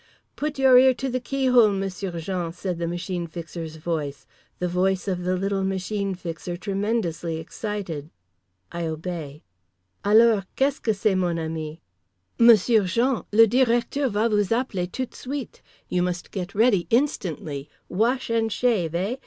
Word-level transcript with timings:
"Put 0.35 0.57
your 0.57 0.79
ear 0.79 0.95
to 0.95 1.09
the 1.11 1.19
key 1.19 1.45
hole, 1.45 1.69
M'sieu' 1.69 2.19
Jean," 2.19 2.51
said 2.53 2.79
the 2.79 2.87
Machine 2.87 3.27
Fixer's 3.27 3.75
voice. 3.75 4.25
The 4.57 4.67
voice 4.67 5.07
of 5.07 5.21
the 5.21 5.37
little 5.37 5.63
Machine 5.63 6.15
Fixer, 6.15 6.57
tremendously 6.57 7.37
excited. 7.37 8.09
I 8.71 8.87
obey—"Alors. 8.87 10.45
Qu'est 10.55 10.73
ce 10.77 10.79
que 10.79 10.93
c'est, 10.95 11.13
mon 11.13 11.37
ami?" 11.37 11.81
"M'sieu' 12.39 12.87
Jean! 12.87 13.25
Le 13.31 13.45
Directeur 13.45 14.09
va 14.09 14.27
vous 14.27 14.47
appeler 14.51 14.91
tout 14.91 15.11
de 15.11 15.15
suite! 15.15 15.61
You 15.87 16.01
must 16.01 16.31
get 16.31 16.55
ready 16.55 16.87
instantly! 16.89 17.69
Wash 17.87 18.31
and 18.31 18.51
shave, 18.51 18.95
eh? 18.95 19.17